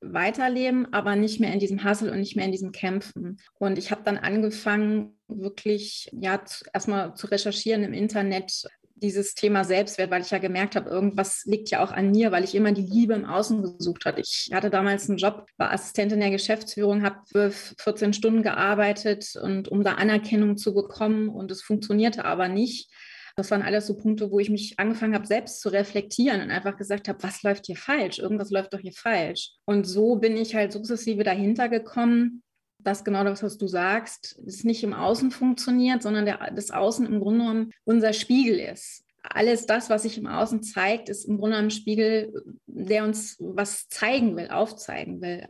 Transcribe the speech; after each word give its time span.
weiterleben, 0.00 0.92
aber 0.92 1.16
nicht 1.16 1.40
mehr 1.40 1.52
in 1.52 1.60
diesem 1.60 1.84
Hassel 1.84 2.10
und 2.10 2.18
nicht 2.18 2.36
mehr 2.36 2.44
in 2.44 2.52
diesem 2.52 2.72
Kämpfen. 2.72 3.38
Und 3.58 3.78
ich 3.78 3.90
habe 3.90 4.02
dann 4.04 4.18
angefangen, 4.18 5.18
wirklich 5.28 6.10
ja 6.12 6.42
erstmal 6.72 7.14
zu 7.14 7.26
recherchieren 7.28 7.84
im 7.84 7.92
Internet, 7.92 8.66
dieses 9.02 9.34
Thema 9.34 9.64
Selbstwert, 9.64 10.10
weil 10.10 10.22
ich 10.22 10.30
ja 10.30 10.38
gemerkt 10.38 10.76
habe, 10.76 10.88
irgendwas 10.88 11.44
liegt 11.44 11.70
ja 11.70 11.82
auch 11.82 11.90
an 11.90 12.12
mir, 12.12 12.30
weil 12.30 12.44
ich 12.44 12.54
immer 12.54 12.72
die 12.72 12.86
Liebe 12.86 13.14
im 13.14 13.24
Außen 13.24 13.62
gesucht 13.62 14.04
hatte. 14.04 14.20
Ich 14.20 14.50
hatte 14.52 14.70
damals 14.70 15.08
einen 15.08 15.18
Job, 15.18 15.46
war 15.56 15.72
Assistentin 15.72 16.20
der 16.20 16.30
Geschäftsführung, 16.30 17.02
habe 17.02 17.16
12, 17.26 17.74
14 17.78 18.12
Stunden 18.12 18.42
gearbeitet 18.42 19.34
und 19.42 19.68
um 19.68 19.82
da 19.82 19.94
Anerkennung 19.94 20.56
zu 20.56 20.72
bekommen 20.72 21.28
und 21.28 21.50
es 21.50 21.62
funktionierte 21.62 22.24
aber 22.24 22.48
nicht. 22.48 22.90
Das 23.36 23.50
waren 23.50 23.62
alles 23.62 23.86
so 23.86 23.96
Punkte, 23.96 24.30
wo 24.30 24.38
ich 24.38 24.50
mich 24.50 24.78
angefangen 24.78 25.14
habe, 25.14 25.26
selbst 25.26 25.60
zu 25.60 25.68
reflektieren 25.70 26.42
und 26.42 26.50
einfach 26.50 26.76
gesagt 26.76 27.08
habe, 27.08 27.22
was 27.22 27.42
läuft 27.42 27.66
hier 27.66 27.76
falsch? 27.76 28.18
Irgendwas 28.18 28.50
läuft 28.50 28.74
doch 28.74 28.80
hier 28.80 28.92
falsch. 28.92 29.52
Und 29.64 29.84
so 29.84 30.16
bin 30.16 30.36
ich 30.36 30.54
halt 30.54 30.72
sukzessive 30.72 31.24
dahinter 31.24 31.68
gekommen, 31.68 32.42
dass 32.78 33.04
genau 33.04 33.24
das, 33.24 33.42
was 33.42 33.58
du 33.58 33.66
sagst, 33.66 34.38
es 34.46 34.64
nicht 34.64 34.82
im 34.82 34.92
Außen 34.92 35.30
funktioniert, 35.30 36.02
sondern 36.02 36.26
der, 36.26 36.50
das 36.54 36.70
Außen 36.70 37.06
im 37.06 37.20
Grunde 37.20 37.40
genommen 37.40 37.70
unser 37.84 38.12
Spiegel 38.12 38.58
ist. 38.58 39.04
Alles 39.22 39.66
das, 39.66 39.88
was 39.88 40.02
sich 40.02 40.18
im 40.18 40.26
Außen 40.26 40.62
zeigt, 40.62 41.08
ist 41.08 41.24
im 41.24 41.38
Grunde 41.38 41.56
genommen 41.56 41.68
ein 41.68 41.70
Spiegel, 41.70 42.32
der 42.66 43.04
uns 43.04 43.36
was 43.38 43.88
zeigen 43.88 44.36
will, 44.36 44.48
aufzeigen 44.48 45.20
will. 45.20 45.46